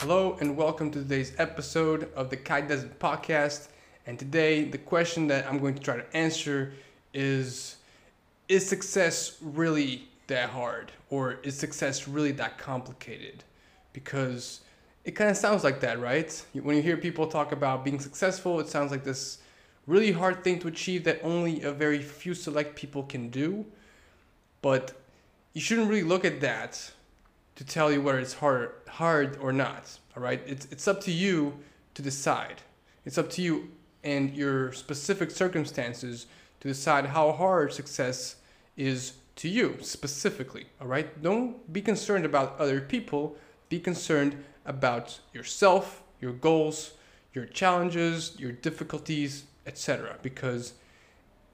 Hello 0.00 0.38
and 0.40 0.56
welcome 0.56 0.90
to 0.92 1.00
today's 1.00 1.34
episode 1.36 2.10
of 2.16 2.30
the 2.30 2.36
Kai 2.38 2.62
Dezen 2.62 2.88
Podcast. 2.98 3.68
And 4.06 4.18
today, 4.18 4.64
the 4.64 4.78
question 4.78 5.26
that 5.26 5.46
I'm 5.46 5.58
going 5.58 5.74
to 5.74 5.80
try 5.82 5.98
to 5.98 6.16
answer 6.16 6.72
is 7.12 7.76
Is 8.48 8.66
success 8.66 9.36
really 9.42 10.08
that 10.28 10.48
hard? 10.48 10.90
Or 11.10 11.34
is 11.42 11.54
success 11.54 12.08
really 12.08 12.32
that 12.32 12.56
complicated? 12.56 13.44
Because 13.92 14.62
it 15.04 15.10
kind 15.10 15.28
of 15.28 15.36
sounds 15.36 15.64
like 15.64 15.80
that, 15.80 16.00
right? 16.00 16.46
When 16.54 16.76
you 16.76 16.82
hear 16.82 16.96
people 16.96 17.26
talk 17.26 17.52
about 17.52 17.84
being 17.84 18.00
successful, 18.00 18.58
it 18.58 18.68
sounds 18.68 18.90
like 18.90 19.04
this 19.04 19.36
really 19.86 20.12
hard 20.12 20.42
thing 20.42 20.60
to 20.60 20.68
achieve 20.68 21.04
that 21.04 21.20
only 21.22 21.60
a 21.62 21.72
very 21.72 22.00
few 22.00 22.32
select 22.32 22.74
people 22.74 23.02
can 23.02 23.28
do. 23.28 23.66
But 24.62 24.92
you 25.52 25.60
shouldn't 25.60 25.90
really 25.90 26.04
look 26.04 26.24
at 26.24 26.40
that 26.40 26.90
to 27.56 27.64
tell 27.64 27.92
you 27.92 28.00
whether 28.02 28.18
it's 28.18 28.34
hard, 28.34 28.72
hard 28.88 29.36
or 29.40 29.52
not. 29.52 29.98
All 30.16 30.22
right, 30.22 30.42
it's 30.46 30.66
it's 30.70 30.88
up 30.88 31.00
to 31.02 31.12
you 31.12 31.58
to 31.94 32.02
decide. 32.02 32.62
It's 33.04 33.18
up 33.18 33.30
to 33.30 33.42
you 33.42 33.70
and 34.02 34.34
your 34.34 34.72
specific 34.72 35.30
circumstances 35.30 36.26
to 36.60 36.68
decide 36.68 37.06
how 37.06 37.32
hard 37.32 37.72
success 37.72 38.36
is 38.76 39.14
to 39.36 39.48
you 39.48 39.76
specifically. 39.80 40.66
All 40.80 40.86
right, 40.86 41.22
don't 41.22 41.72
be 41.72 41.80
concerned 41.80 42.24
about 42.24 42.58
other 42.58 42.80
people. 42.80 43.36
Be 43.68 43.80
concerned 43.80 44.42
about 44.66 45.18
yourself, 45.32 46.02
your 46.20 46.32
goals, 46.32 46.92
your 47.32 47.46
challenges, 47.46 48.38
your 48.38 48.52
difficulties, 48.52 49.44
etc. 49.66 50.16
Because 50.22 50.74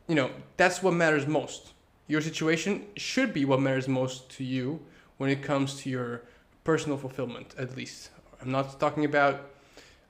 you 0.08 0.14
know 0.14 0.30
that's 0.56 0.82
what 0.82 0.94
matters 0.94 1.26
most. 1.26 1.72
Your 2.08 2.20
situation 2.20 2.86
should 2.96 3.34
be 3.34 3.44
what 3.44 3.60
matters 3.60 3.88
most 3.88 4.30
to 4.30 4.44
you 4.44 4.80
when 5.18 5.30
it 5.30 5.42
comes 5.42 5.80
to 5.82 5.90
your 5.90 6.22
personal 6.64 6.98
fulfillment, 6.98 7.54
at 7.58 7.76
least. 7.76 8.10
I'm 8.40 8.50
not 8.50 8.78
talking 8.78 9.04
about 9.04 9.50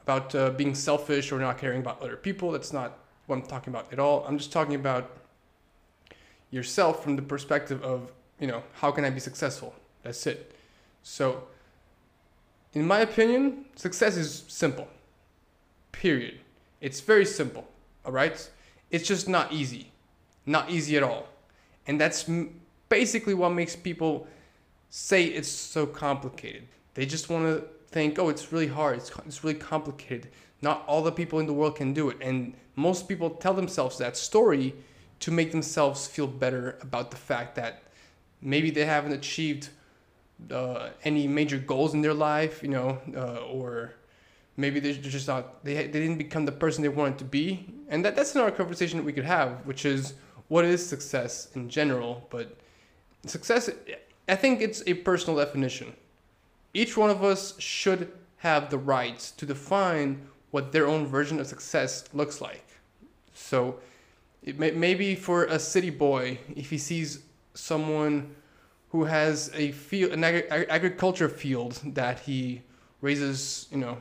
about 0.02 0.34
uh, 0.34 0.50
being 0.50 0.74
selfish 0.74 1.32
or 1.32 1.38
not 1.40 1.58
caring 1.58 1.80
about 1.80 2.00
other 2.00 2.16
people. 2.16 2.52
That's 2.52 2.72
not 2.72 2.98
what 3.26 3.36
I'm 3.36 3.42
talking 3.42 3.72
about 3.72 3.92
at 3.92 3.98
all. 3.98 4.24
I'm 4.24 4.38
just 4.38 4.52
talking 4.52 4.76
about 4.76 5.10
yourself 6.50 7.02
from 7.02 7.16
the 7.16 7.22
perspective 7.22 7.82
of, 7.82 8.12
you 8.38 8.46
know, 8.46 8.62
how 8.74 8.92
can 8.92 9.04
I 9.04 9.10
be 9.10 9.18
successful? 9.18 9.74
That's 10.04 10.24
it. 10.28 10.54
So, 11.02 11.48
in 12.72 12.86
my 12.86 13.00
opinion, 13.00 13.64
success 13.74 14.16
is 14.16 14.44
simple. 14.46 14.86
Period. 15.90 16.38
It's 16.80 17.00
very 17.00 17.26
simple. 17.26 17.66
All 18.04 18.12
right? 18.12 18.50
It's 18.92 19.08
just 19.08 19.28
not 19.28 19.52
easy. 19.52 19.90
Not 20.44 20.70
easy 20.70 20.96
at 20.96 21.02
all. 21.02 21.26
And 21.88 22.00
that's 22.00 22.30
basically 22.88 23.34
what 23.34 23.50
makes 23.50 23.74
people 23.74 24.28
say 24.96 25.24
it's 25.24 25.50
so 25.50 25.84
complicated. 25.84 26.66
They 26.94 27.04
just 27.04 27.28
want 27.28 27.44
to 27.44 27.68
think, 27.88 28.18
oh, 28.18 28.30
it's 28.30 28.50
really 28.50 28.66
hard, 28.66 28.96
it's, 28.96 29.12
it's 29.26 29.44
really 29.44 29.58
complicated. 29.58 30.28
Not 30.62 30.84
all 30.86 31.02
the 31.02 31.12
people 31.12 31.38
in 31.38 31.44
the 31.44 31.52
world 31.52 31.76
can 31.76 31.92
do 31.92 32.08
it. 32.08 32.16
And 32.22 32.54
most 32.76 33.06
people 33.06 33.28
tell 33.28 33.52
themselves 33.52 33.98
that 33.98 34.16
story 34.16 34.74
to 35.20 35.30
make 35.30 35.52
themselves 35.52 36.06
feel 36.06 36.26
better 36.26 36.78
about 36.80 37.10
the 37.10 37.18
fact 37.18 37.56
that 37.56 37.82
maybe 38.40 38.70
they 38.70 38.86
haven't 38.86 39.12
achieved 39.12 39.68
uh, 40.50 40.88
any 41.04 41.28
major 41.28 41.58
goals 41.58 41.92
in 41.92 42.00
their 42.00 42.14
life, 42.14 42.62
you 42.62 42.70
know, 42.70 42.98
uh, 43.14 43.44
or 43.52 43.92
maybe 44.56 44.80
they're 44.80 44.94
just 44.94 45.28
not, 45.28 45.62
they, 45.62 45.74
they 45.74 46.00
didn't 46.00 46.16
become 46.16 46.46
the 46.46 46.52
person 46.52 46.80
they 46.80 46.88
wanted 46.88 47.18
to 47.18 47.24
be. 47.26 47.66
And 47.90 48.02
that, 48.02 48.16
that's 48.16 48.34
another 48.34 48.50
conversation 48.50 48.96
that 48.96 49.04
we 49.04 49.12
could 49.12 49.24
have, 49.24 49.66
which 49.66 49.84
is 49.84 50.14
what 50.48 50.64
is 50.64 50.84
success 50.84 51.48
in 51.54 51.68
general. 51.68 52.26
But 52.30 52.56
success, 53.26 53.68
I 54.28 54.34
think 54.36 54.60
it's 54.60 54.82
a 54.86 54.94
personal 54.94 55.38
definition. 55.38 55.94
Each 56.74 56.96
one 56.96 57.10
of 57.10 57.22
us 57.22 57.58
should 57.60 58.12
have 58.38 58.70
the 58.70 58.78
right 58.78 59.18
to 59.36 59.46
define 59.46 60.26
what 60.50 60.72
their 60.72 60.86
own 60.86 61.06
version 61.06 61.40
of 61.40 61.46
success 61.46 62.04
looks 62.12 62.40
like. 62.40 62.66
So, 63.34 63.80
may, 64.44 64.70
maybe 64.72 65.14
for 65.14 65.44
a 65.44 65.58
city 65.58 65.90
boy, 65.90 66.38
if 66.54 66.70
he 66.70 66.78
sees 66.78 67.20
someone 67.54 68.34
who 68.90 69.04
has 69.04 69.50
a 69.54 69.72
field, 69.72 70.12
an 70.12 70.24
ag- 70.24 70.46
agriculture 70.50 71.28
field 71.28 71.80
that 71.84 72.20
he 72.20 72.62
raises, 73.00 73.68
you 73.70 73.78
know, 73.78 73.98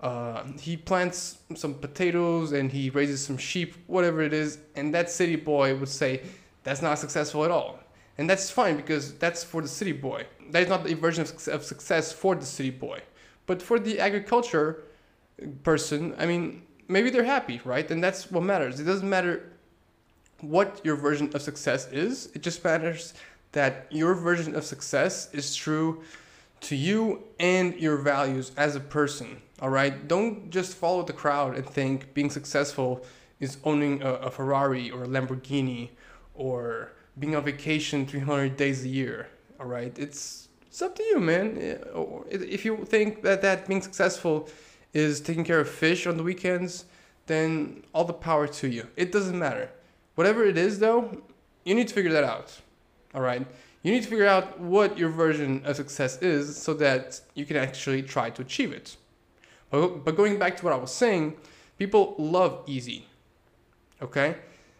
uh, 0.00 0.44
he 0.60 0.76
plants 0.76 1.38
some 1.56 1.74
potatoes 1.74 2.52
and 2.52 2.70
he 2.70 2.90
raises 2.90 3.20
some 3.24 3.36
sheep, 3.36 3.74
whatever 3.86 4.22
it 4.22 4.32
is, 4.32 4.58
and 4.76 4.94
that 4.94 5.10
city 5.10 5.36
boy 5.36 5.74
would 5.76 5.88
say 5.88 6.22
that's 6.62 6.82
not 6.82 6.98
successful 6.98 7.44
at 7.44 7.50
all. 7.50 7.80
And 8.18 8.28
that's 8.28 8.50
fine 8.50 8.76
because 8.76 9.14
that's 9.14 9.44
for 9.44 9.62
the 9.62 9.68
city 9.68 9.92
boy. 9.92 10.26
That 10.50 10.64
is 10.64 10.68
not 10.68 10.90
a 10.90 10.94
version 10.94 11.22
of 11.22 11.64
success 11.64 12.12
for 12.12 12.34
the 12.34 12.44
city 12.44 12.70
boy. 12.70 13.00
But 13.46 13.62
for 13.62 13.78
the 13.78 14.00
agriculture 14.00 14.82
person, 15.62 16.14
I 16.18 16.26
mean, 16.26 16.62
maybe 16.88 17.10
they're 17.10 17.24
happy, 17.24 17.60
right? 17.64 17.88
And 17.90 18.02
that's 18.02 18.30
what 18.30 18.42
matters. 18.42 18.80
It 18.80 18.84
doesn't 18.84 19.08
matter 19.08 19.52
what 20.40 20.80
your 20.84 20.96
version 20.96 21.30
of 21.34 21.42
success 21.42 21.88
is, 21.92 22.30
it 22.34 22.42
just 22.42 22.62
matters 22.62 23.14
that 23.52 23.86
your 23.90 24.14
version 24.14 24.54
of 24.54 24.64
success 24.64 25.28
is 25.32 25.56
true 25.56 26.02
to 26.60 26.76
you 26.76 27.24
and 27.40 27.74
your 27.74 27.96
values 27.96 28.52
as 28.56 28.76
a 28.76 28.80
person. 28.80 29.40
All 29.60 29.70
right? 29.70 30.06
Don't 30.06 30.50
just 30.50 30.76
follow 30.76 31.02
the 31.02 31.12
crowd 31.12 31.56
and 31.56 31.66
think 31.66 32.14
being 32.14 32.30
successful 32.30 33.04
is 33.40 33.58
owning 33.64 34.02
a, 34.02 34.14
a 34.14 34.30
Ferrari 34.30 34.90
or 34.90 35.04
a 35.04 35.06
Lamborghini 35.06 35.90
or 36.34 36.92
being 37.18 37.34
on 37.36 37.44
vacation 37.44 38.06
300 38.06 38.56
days 38.56 38.84
a 38.84 38.88
year. 38.88 39.28
All 39.58 39.66
right? 39.66 39.96
It's 39.98 40.48
it's 40.68 40.82
up 40.82 40.94
to 40.96 41.02
you, 41.02 41.18
man. 41.18 41.56
If 42.30 42.64
you 42.64 42.84
think 42.84 43.22
that 43.22 43.42
that 43.42 43.66
being 43.66 43.82
successful 43.82 44.48
is 44.92 45.20
taking 45.20 45.42
care 45.42 45.60
of 45.60 45.68
fish 45.68 46.06
on 46.06 46.16
the 46.16 46.22
weekends, 46.22 46.84
then 47.26 47.84
all 47.92 48.04
the 48.04 48.12
power 48.12 48.46
to 48.46 48.68
you. 48.68 48.86
It 48.96 49.10
doesn't 49.10 49.38
matter. 49.38 49.70
Whatever 50.14 50.44
it 50.44 50.58
is, 50.58 50.78
though, 50.78 51.22
you 51.64 51.74
need 51.74 51.88
to 51.88 51.94
figure 51.94 52.12
that 52.12 52.24
out. 52.24 52.60
All 53.14 53.22
right? 53.22 53.46
You 53.82 53.92
need 53.92 54.02
to 54.02 54.08
figure 54.08 54.26
out 54.26 54.60
what 54.60 54.98
your 54.98 55.08
version 55.08 55.62
of 55.64 55.76
success 55.76 56.20
is 56.22 56.56
so 56.56 56.74
that 56.74 57.20
you 57.34 57.44
can 57.44 57.56
actually 57.56 58.02
try 58.02 58.30
to 58.30 58.42
achieve 58.42 58.72
it. 58.72 58.96
But, 59.70 60.04
but 60.04 60.16
going 60.16 60.38
back 60.38 60.56
to 60.58 60.64
what 60.64 60.72
I 60.72 60.76
was 60.76 60.92
saying, 60.92 61.36
people 61.78 62.14
love 62.18 62.62
easy. 62.66 63.06
Okay? 64.02 64.36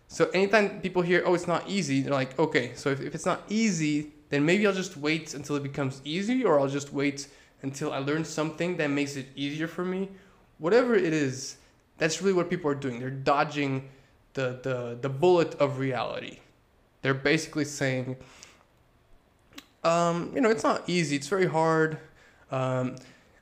So 0.08 0.30
anytime 0.30 0.80
people 0.80 1.02
hear, 1.02 1.22
oh, 1.26 1.34
it's 1.34 1.46
not 1.46 1.68
easy, 1.68 2.00
they're 2.00 2.12
like, 2.12 2.38
okay, 2.38 2.72
so 2.74 2.88
if, 2.88 3.00
if 3.00 3.14
it's 3.14 3.26
not 3.26 3.42
easy, 3.48 4.12
then 4.30 4.44
maybe 4.44 4.66
I'll 4.66 4.72
just 4.72 4.96
wait 4.96 5.34
until 5.34 5.56
it 5.56 5.62
becomes 5.62 6.00
easy, 6.04 6.44
or 6.44 6.58
I'll 6.58 6.68
just 6.68 6.92
wait 6.92 7.28
until 7.62 7.92
I 7.92 7.98
learn 7.98 8.24
something 8.24 8.78
that 8.78 8.88
makes 8.88 9.16
it 9.16 9.26
easier 9.36 9.68
for 9.68 9.84
me. 9.84 10.08
Whatever 10.58 10.94
it 10.94 11.12
is, 11.12 11.56
that's 11.98 12.22
really 12.22 12.32
what 12.32 12.48
people 12.48 12.70
are 12.70 12.74
doing. 12.74 13.00
They're 13.00 13.10
dodging 13.10 13.88
the, 14.32 14.58
the, 14.62 14.98
the 15.00 15.08
bullet 15.08 15.54
of 15.56 15.78
reality. 15.78 16.38
They're 17.02 17.14
basically 17.14 17.64
saying, 17.64 18.16
um, 19.84 20.32
you 20.34 20.40
know, 20.40 20.50
it's 20.50 20.64
not 20.64 20.88
easy. 20.88 21.16
It's 21.16 21.28
very 21.28 21.46
hard. 21.46 21.98
Um, 22.50 22.96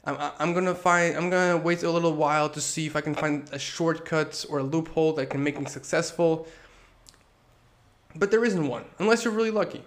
I'm, 0.06 0.32
I'm 0.38 0.54
gonna 0.54 0.74
find. 0.74 1.16
I'm 1.16 1.28
gonna 1.28 1.56
wait 1.56 1.82
a 1.82 1.90
little 1.90 2.14
while 2.14 2.48
to 2.50 2.60
see 2.60 2.86
if 2.86 2.96
I 2.96 3.00
can 3.00 3.14
find 3.14 3.48
a 3.52 3.58
shortcut 3.58 4.44
or 4.48 4.58
a 4.60 4.62
loophole 4.62 5.12
that 5.14 5.26
can 5.26 5.42
make 5.42 5.58
me 5.58 5.66
successful. 5.66 6.46
But 8.14 8.30
there 8.30 8.44
isn't 8.44 8.66
one, 8.66 8.84
unless 8.98 9.24
you're 9.24 9.34
really 9.34 9.50
lucky, 9.50 9.82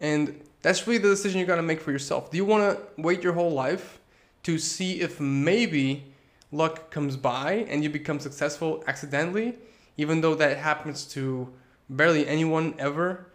and 0.00 0.40
that's 0.62 0.86
really 0.86 0.98
the 0.98 1.08
decision 1.08 1.40
you 1.40 1.46
gotta 1.46 1.62
make 1.62 1.80
for 1.80 1.92
yourself. 1.92 2.30
Do 2.30 2.36
you 2.36 2.44
wanna 2.44 2.78
wait 2.96 3.22
your 3.22 3.32
whole 3.34 3.50
life 3.50 4.00
to 4.44 4.58
see 4.58 5.00
if 5.00 5.20
maybe 5.20 6.04
luck 6.52 6.90
comes 6.90 7.16
by 7.16 7.66
and 7.68 7.82
you 7.82 7.90
become 7.90 8.20
successful 8.20 8.82
accidentally, 8.86 9.56
even 9.96 10.20
though 10.20 10.34
that 10.36 10.56
happens 10.58 11.04
to 11.06 11.52
barely 11.90 12.26
anyone 12.26 12.74
ever? 12.78 13.26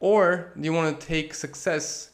Or 0.00 0.52
do 0.58 0.64
you 0.64 0.72
want 0.72 1.00
to 1.00 1.06
take 1.06 1.34
success 1.34 2.10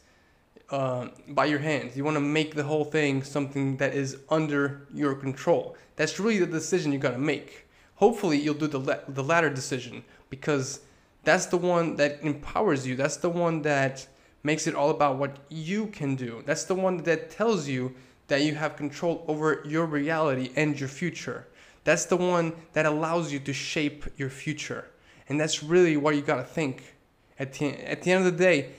uh, 0.74 1.08
by 1.28 1.44
your 1.44 1.60
hands? 1.60 1.96
You 1.96 2.04
want 2.04 2.16
to 2.16 2.26
make 2.38 2.54
the 2.54 2.64
whole 2.64 2.84
thing 2.84 3.22
something 3.22 3.76
that 3.76 3.94
is 3.94 4.16
under 4.28 4.88
your 4.92 5.14
control. 5.14 5.76
That's 5.94 6.18
really 6.18 6.40
the 6.40 6.58
decision 6.60 6.90
you 6.90 6.98
got 6.98 7.12
to 7.12 7.24
make. 7.34 7.68
Hopefully, 7.94 8.38
you'll 8.40 8.62
do 8.64 8.66
the, 8.66 8.80
la- 8.80 9.04
the 9.06 9.22
latter 9.22 9.50
decision 9.50 10.02
because 10.30 10.80
that's 11.22 11.46
the 11.46 11.56
one 11.56 11.94
that 11.96 12.12
empowers 12.22 12.84
you. 12.88 12.96
That's 12.96 13.18
the 13.18 13.30
one 13.30 13.62
that 13.62 14.06
makes 14.42 14.66
it 14.66 14.74
all 14.74 14.90
about 14.90 15.16
what 15.16 15.36
you 15.48 15.86
can 15.86 16.16
do. 16.16 16.42
That's 16.44 16.64
the 16.64 16.74
one 16.74 16.96
that 17.04 17.30
tells 17.30 17.68
you 17.68 17.94
that 18.26 18.42
you 18.42 18.56
have 18.56 18.74
control 18.74 19.24
over 19.28 19.62
your 19.64 19.86
reality 19.86 20.50
and 20.56 20.78
your 20.78 20.88
future. 20.88 21.46
That's 21.84 22.06
the 22.06 22.16
one 22.16 22.52
that 22.72 22.84
allows 22.84 23.32
you 23.32 23.38
to 23.38 23.52
shape 23.52 24.06
your 24.16 24.30
future. 24.30 24.86
And 25.28 25.40
that's 25.40 25.62
really 25.62 25.96
what 25.96 26.16
you 26.16 26.22
got 26.22 26.36
to 26.36 26.48
think. 26.58 26.96
At 27.38 27.52
the, 27.54 27.66
at 27.88 28.02
the 28.02 28.10
end 28.12 28.26
of 28.26 28.32
the 28.32 28.38
day, 28.38 28.70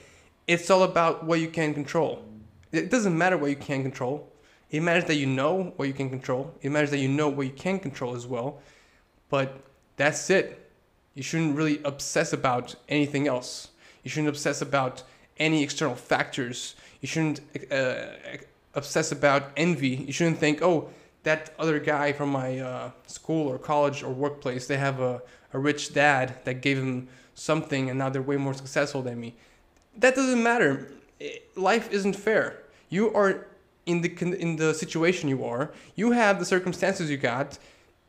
it's 0.46 0.70
all 0.70 0.82
about 0.82 1.24
what 1.24 1.40
you 1.40 1.48
can 1.48 1.74
control. 1.74 2.24
It 2.72 2.90
doesn't 2.90 3.16
matter 3.16 3.36
what 3.36 3.50
you 3.50 3.56
can 3.56 3.82
control. 3.82 4.32
It 4.70 4.80
matters 4.80 5.04
that 5.04 5.14
you 5.16 5.26
know 5.26 5.72
what 5.76 5.88
you 5.88 5.94
can 5.94 6.10
control. 6.10 6.54
It 6.60 6.70
matters 6.70 6.90
that 6.90 6.98
you 6.98 7.08
know 7.08 7.28
what 7.28 7.46
you 7.46 7.52
can 7.52 7.78
control 7.78 8.14
as 8.14 8.26
well. 8.26 8.60
But 9.28 9.60
that's 9.96 10.28
it. 10.30 10.70
You 11.14 11.22
shouldn't 11.22 11.56
really 11.56 11.80
obsess 11.84 12.32
about 12.32 12.74
anything 12.88 13.26
else. 13.26 13.68
You 14.02 14.10
shouldn't 14.10 14.28
obsess 14.28 14.60
about 14.60 15.02
any 15.38 15.62
external 15.62 15.94
factors. 15.94 16.74
You 17.00 17.08
shouldn't 17.08 17.40
uh, 17.72 18.06
obsess 18.74 19.12
about 19.12 19.50
envy. 19.56 19.88
You 19.88 20.12
shouldn't 20.12 20.38
think, 20.38 20.62
oh, 20.62 20.90
that 21.22 21.54
other 21.58 21.80
guy 21.80 22.12
from 22.12 22.28
my 22.28 22.58
uh, 22.58 22.90
school 23.06 23.48
or 23.48 23.58
college 23.58 24.02
or 24.02 24.12
workplace, 24.12 24.66
they 24.66 24.76
have 24.76 25.00
a, 25.00 25.22
a 25.52 25.58
rich 25.58 25.92
dad 25.92 26.36
that 26.44 26.60
gave 26.60 26.78
them 26.78 27.08
something 27.34 27.90
and 27.90 27.98
now 27.98 28.08
they're 28.08 28.22
way 28.22 28.36
more 28.36 28.54
successful 28.54 29.02
than 29.02 29.20
me. 29.20 29.34
That 29.98 30.14
doesn't 30.14 30.42
matter. 30.42 30.92
Eh, 31.20 31.38
life 31.54 31.90
isn't 31.90 32.14
fair. 32.14 32.62
You 32.88 33.12
are 33.14 33.46
in 33.86 34.00
the 34.00 34.10
in 34.20 34.56
the 34.56 34.74
situation 34.74 35.28
you 35.28 35.44
are. 35.44 35.72
You 35.94 36.10
have 36.12 36.38
the 36.38 36.44
circumstances 36.44 37.10
you 37.10 37.16
got. 37.16 37.58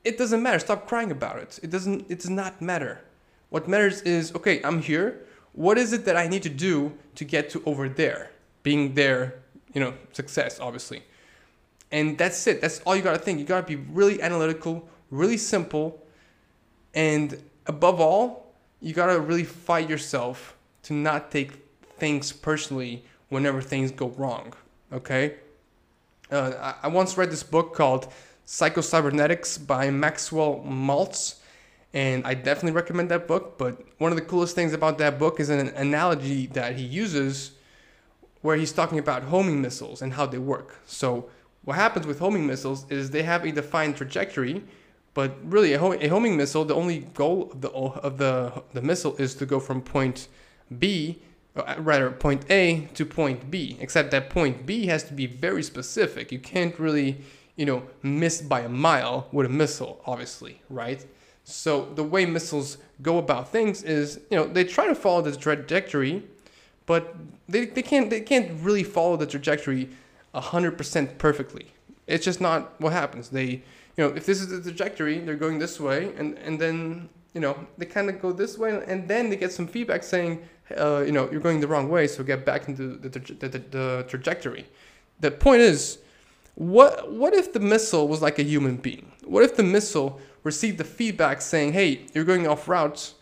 It 0.03 0.17
doesn't 0.17 0.41
matter. 0.41 0.59
Stop 0.59 0.87
crying 0.87 1.11
about 1.11 1.37
it. 1.37 1.59
It 1.63 1.69
doesn't. 1.69 2.09
It 2.09 2.19
does 2.19 2.29
not 2.29 2.61
matter. 2.61 3.01
What 3.49 3.67
matters 3.67 4.01
is 4.01 4.33
okay. 4.35 4.61
I'm 4.63 4.81
here. 4.81 5.25
What 5.53 5.77
is 5.77 5.93
it 5.93 6.05
that 6.05 6.17
I 6.17 6.27
need 6.27 6.43
to 6.43 6.49
do 6.49 6.93
to 7.15 7.25
get 7.25 7.49
to 7.51 7.63
over 7.65 7.89
there? 7.89 8.31
Being 8.63 8.93
there, 8.93 9.39
you 9.73 9.81
know, 9.81 9.93
success 10.11 10.59
obviously. 10.59 11.03
And 11.91 12.17
that's 12.17 12.45
it. 12.47 12.59
That's 12.61 12.81
all 12.81 12.95
you 12.95 13.01
gotta 13.01 13.19
think. 13.19 13.39
You 13.39 13.45
gotta 13.45 13.65
be 13.65 13.77
really 13.77 14.21
analytical, 14.21 14.87
really 15.09 15.37
simple, 15.37 16.03
and 16.93 17.41
above 17.65 18.01
all, 18.01 18.51
you 18.81 18.93
gotta 18.93 19.19
really 19.19 19.45
fight 19.45 19.89
yourself 19.89 20.57
to 20.83 20.93
not 20.93 21.31
take 21.31 21.66
things 21.97 22.31
personally 22.31 23.03
whenever 23.29 23.61
things 23.61 23.91
go 23.91 24.09
wrong. 24.09 24.53
Okay? 24.91 25.35
Uh, 26.31 26.73
I, 26.83 26.87
once 26.87 27.17
read 27.17 27.31
this 27.31 27.43
book 27.43 27.73
called 27.73 28.11
Psycho-Cybernetics 28.45 29.57
by 29.57 29.89
Maxwell 29.89 30.63
Maltz, 30.65 31.39
and 31.93 32.25
I 32.25 32.33
definitely 32.33 32.73
recommend 32.73 33.09
that 33.11 33.27
book. 33.27 33.57
But 33.57 33.81
one 33.97 34.11
of 34.11 34.17
the 34.17 34.23
coolest 34.23 34.55
things 34.55 34.73
about 34.73 34.97
that 34.97 35.17
book 35.17 35.39
is 35.39 35.49
an 35.49 35.69
analogy 35.69 36.47
that 36.47 36.75
he 36.75 36.83
uses 36.83 37.51
where 38.41 38.57
he's 38.57 38.73
talking 38.73 38.99
about 38.99 39.23
homing 39.23 39.61
missiles 39.61 40.01
and 40.01 40.13
how 40.13 40.25
they 40.25 40.37
work. 40.37 40.79
So, 40.85 41.29
what 41.63 41.75
happens 41.75 42.07
with 42.07 42.19
homing 42.19 42.47
missiles 42.47 42.89
is 42.89 43.09
they 43.09 43.23
have 43.23 43.43
a 43.43 43.51
defined 43.51 43.97
trajectory, 43.97 44.63
but 45.13 45.37
really, 45.43 45.73
a, 45.73 45.81
a 45.83 46.07
homing 46.07 46.37
missile, 46.37 46.63
the 46.63 46.75
only 46.75 46.99
goal 47.13 47.49
of 47.51 47.61
the, 47.61 47.69
of 47.69 48.17
the, 48.17 48.63
the 48.73 48.81
missile 48.81 49.15
is 49.17 49.35
to 49.35 49.45
go 49.45 49.59
from 49.59 49.81
point 49.81 50.27
B 50.77 51.21
Uh, 51.57 51.61
uh, 51.61 51.75
rather 51.79 52.11
point 52.11 52.49
A 52.51 52.87
to 52.93 53.05
point 53.05 53.49
B, 53.49 53.77
except 53.79 54.11
that 54.11 54.29
point 54.29 54.65
B 54.65 54.85
has 54.87 55.03
to 55.05 55.13
be 55.13 55.25
very 55.25 55.63
specific. 55.63 56.31
You 56.31 56.39
can't 56.39 56.77
really, 56.79 57.17
you 57.55 57.65
know, 57.65 57.83
miss 58.03 58.41
by 58.41 58.61
a 58.61 58.69
mile 58.69 59.27
with 59.31 59.45
a 59.45 59.49
missile, 59.49 59.99
obviously, 60.05 60.61
right? 60.69 61.03
So 61.43 61.85
the 61.95 62.03
way 62.03 62.25
missiles 62.25 62.77
go 63.01 63.17
about 63.17 63.49
things 63.51 63.81
is, 63.83 64.19
you 64.29 64.37
know, 64.37 64.45
they 64.45 64.65
try 64.65 64.85
to 64.87 64.95
follow 64.95 65.21
the 65.21 65.35
trajectory, 65.35 66.23
but 66.85 67.15
they, 67.49 67.65
they 67.65 67.81
can't 67.81 68.09
they 68.09 68.21
can't 68.21 68.51
really 68.61 68.83
follow 68.83 69.17
the 69.17 69.25
trajectory 69.25 69.89
100% 70.35 71.17
perfectly. 71.17 71.67
It's 72.05 72.23
just 72.23 72.39
not 72.39 72.79
what 72.79 72.93
happens. 72.93 73.29
They, 73.29 73.47
you 73.47 74.03
know, 74.03 74.09
if 74.09 74.25
this 74.25 74.41
is 74.41 74.49
the 74.49 74.61
trajectory, 74.61 75.19
they're 75.19 75.35
going 75.35 75.57
this 75.57 75.79
way, 75.79 76.13
and 76.17 76.37
and 76.37 76.59
then 76.59 77.09
you 77.33 77.41
know 77.41 77.57
they 77.77 77.85
kind 77.85 78.09
of 78.09 78.21
go 78.21 78.31
this 78.31 78.57
way, 78.57 78.81
and 78.87 79.07
then 79.07 79.29
they 79.29 79.37
get 79.37 79.51
some 79.51 79.67
feedback 79.67 80.03
saying 80.03 80.47
uh, 80.75 81.03
you 81.05 81.11
know, 81.11 81.29
you're 81.31 81.39
going 81.39 81.59
the 81.59 81.67
wrong 81.67 81.89
way, 81.89 82.07
so 82.07 82.23
get 82.23 82.45
back 82.45 82.67
into 82.67 82.97
the, 82.97 83.09
the, 83.09 83.47
the, 83.47 83.59
the 83.59 84.05
trajectory. 84.07 84.65
The 85.19 85.31
point 85.31 85.61
is, 85.61 85.99
what 86.55 87.11
what 87.11 87.33
if 87.33 87.53
the 87.53 87.59
missile 87.59 88.07
was 88.07 88.21
like 88.21 88.39
a 88.39 88.43
human 88.43 88.77
being? 88.77 89.11
What 89.23 89.43
if 89.43 89.55
the 89.55 89.63
missile 89.63 90.19
received 90.43 90.77
the 90.77 90.83
feedback 90.83 91.41
saying, 91.41 91.73
"Hey, 91.73 92.05
you're 92.13 92.25
going 92.25 92.47
off 92.47 92.67
route, 92.67 93.13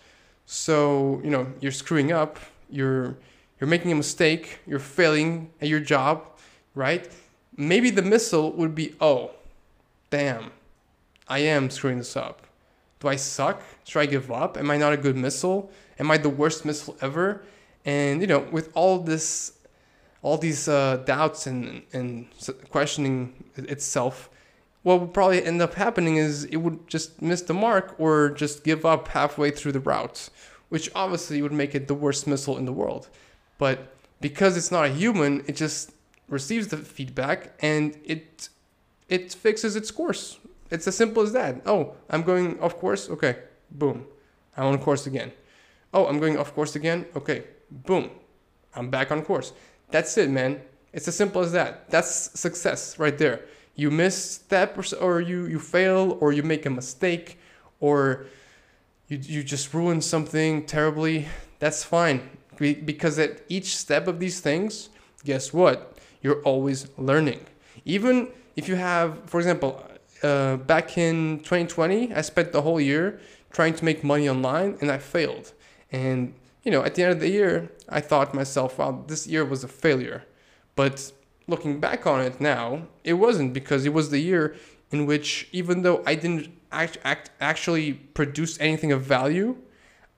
so 0.45 1.21
you 1.23 1.29
know 1.29 1.47
you're 1.59 1.71
screwing 1.71 2.11
up, 2.11 2.39
you're 2.69 3.17
you're 3.59 3.67
making 3.67 3.91
a 3.91 3.95
mistake, 3.95 4.59
you're 4.65 4.79
failing 4.79 5.51
at 5.61 5.67
your 5.67 5.81
job, 5.81 6.25
right?" 6.73 7.09
Maybe 7.57 7.89
the 7.89 8.01
missile 8.01 8.51
would 8.53 8.73
be, 8.73 8.95
"Oh, 8.99 9.31
damn, 10.09 10.51
I 11.27 11.39
am 11.39 11.69
screwing 11.69 11.97
this 11.97 12.15
up. 12.15 12.41
Do 12.99 13.09
I 13.09 13.17
suck? 13.17 13.61
Should 13.83 13.99
I 13.99 14.05
give 14.05 14.31
up? 14.31 14.57
Am 14.57 14.71
I 14.71 14.77
not 14.77 14.93
a 14.93 14.97
good 14.97 15.17
missile? 15.17 15.69
Am 15.99 16.11
I 16.11 16.17
the 16.17 16.29
worst 16.29 16.65
missile 16.65 16.97
ever? 17.01 17.43
And 17.85 18.21
you 18.21 18.27
know, 18.27 18.39
with 18.51 18.69
all 18.73 18.99
this, 18.99 19.53
all 20.21 20.37
these 20.37 20.67
uh, 20.67 20.97
doubts 21.05 21.47
and 21.47 21.83
and 21.93 22.27
questioning 22.69 23.33
itself, 23.55 24.29
what 24.83 24.99
would 24.99 25.13
probably 25.13 25.43
end 25.43 25.61
up 25.61 25.73
happening 25.73 26.17
is 26.17 26.45
it 26.45 26.57
would 26.57 26.87
just 26.87 27.21
miss 27.21 27.41
the 27.41 27.53
mark 27.53 27.95
or 27.97 28.29
just 28.29 28.63
give 28.63 28.85
up 28.85 29.07
halfway 29.09 29.51
through 29.51 29.71
the 29.71 29.79
route, 29.79 30.29
which 30.69 30.91
obviously 30.93 31.41
would 31.41 31.51
make 31.51 31.73
it 31.73 31.87
the 31.87 31.95
worst 31.95 32.27
missile 32.27 32.57
in 32.57 32.65
the 32.65 32.71
world. 32.71 33.09
But 33.57 33.95
because 34.21 34.57
it's 34.57 34.71
not 34.71 34.85
a 34.85 34.89
human, 34.89 35.43
it 35.47 35.55
just 35.55 35.91
receives 36.27 36.67
the 36.67 36.77
feedback 36.77 37.53
and 37.61 37.97
it 38.03 38.49
it 39.09 39.33
fixes 39.33 39.75
its 39.75 39.91
course. 39.91 40.39
It's 40.71 40.87
as 40.87 40.95
simple 40.95 41.21
as 41.23 41.31
that. 41.33 41.61
Oh, 41.65 41.95
I'm 42.09 42.23
going 42.23 42.59
off 42.59 42.77
course. 42.77 43.09
Okay, 43.09 43.37
boom, 43.71 44.05
I'm 44.57 44.65
on 44.65 44.79
course 44.79 45.07
again. 45.07 45.31
Oh, 45.95 46.07
I'm 46.07 46.19
going 46.19 46.37
off 46.37 46.53
course 46.53 46.75
again. 46.75 47.05
Okay, 47.15 47.45
boom, 47.71 48.11
I'm 48.75 48.89
back 48.89 49.11
on 49.11 49.21
course. 49.23 49.53
That's 49.91 50.17
it, 50.17 50.29
man. 50.29 50.61
It's 50.91 51.07
as 51.07 51.15
simple 51.15 51.41
as 51.41 51.53
that. 51.53 51.89
That's 51.89 52.37
success 52.37 52.99
right 52.99 53.17
there. 53.17 53.45
You 53.75 53.89
miss 53.91 54.43
or, 54.51 54.83
or 54.99 55.21
you 55.21 55.45
you 55.47 55.57
fail 55.57 56.17
or 56.19 56.33
you 56.33 56.43
make 56.43 56.65
a 56.65 56.69
mistake 56.69 57.39
or 57.79 58.25
you 59.07 59.17
you 59.21 59.41
just 59.41 59.73
ruin 59.73 60.01
something 60.01 60.65
terribly. 60.65 61.27
That's 61.59 61.83
fine 61.85 62.29
because 62.57 63.17
at 63.17 63.41
each 63.47 63.77
step 63.77 64.07
of 64.07 64.19
these 64.19 64.41
things, 64.41 64.89
guess 65.23 65.53
what? 65.53 65.97
You're 66.21 66.41
always 66.41 66.87
learning. 66.97 67.39
Even 67.85 68.29
if 68.57 68.67
you 68.67 68.75
have, 68.75 69.29
for 69.29 69.39
example, 69.39 69.81
uh, 70.23 70.57
back 70.57 70.97
in 70.97 71.39
2020, 71.39 72.13
I 72.13 72.21
spent 72.21 72.51
the 72.51 72.61
whole 72.61 72.81
year 72.81 73.19
trying 73.51 73.73
to 73.75 73.85
make 73.85 74.03
money 74.03 74.27
online 74.27 74.77
and 74.81 74.91
I 74.91 74.97
failed. 74.97 75.53
And, 75.91 76.33
you 76.63 76.71
know, 76.71 76.83
at 76.83 76.95
the 76.95 77.03
end 77.03 77.13
of 77.13 77.19
the 77.19 77.29
year, 77.29 77.71
I 77.89 78.01
thought 78.01 78.31
to 78.31 78.35
myself, 78.35 78.77
wow, 78.77 79.03
this 79.07 79.27
year 79.27 79.45
was 79.45 79.63
a 79.63 79.67
failure. 79.67 80.23
But 80.75 81.11
looking 81.47 81.79
back 81.79 82.05
on 82.07 82.21
it 82.21 82.41
now, 82.41 82.87
it 83.03 83.13
wasn't 83.13 83.53
because 83.53 83.85
it 83.85 83.93
was 83.93 84.09
the 84.09 84.19
year 84.19 84.55
in 84.91 85.05
which, 85.05 85.47
even 85.51 85.81
though 85.81 86.03
I 86.05 86.15
didn't 86.15 86.49
act, 86.71 86.97
act, 87.03 87.31
actually 87.39 87.93
produce 87.93 88.59
anything 88.59 88.91
of 88.91 89.01
value, 89.01 89.57